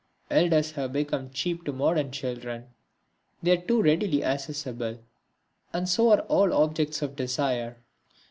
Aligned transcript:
Elders 0.31 0.71
have 0.71 0.91
become 0.93 1.29
cheap 1.29 1.63
to 1.63 1.71
modern 1.71 2.09
children; 2.09 2.69
they 3.43 3.51
are 3.55 3.61
too 3.61 3.83
readily 3.83 4.23
accessible, 4.23 4.97
and 5.73 5.87
so 5.87 6.09
are 6.09 6.21
all 6.21 6.51
objects 6.53 7.03
of 7.03 7.15
desire. 7.15 7.77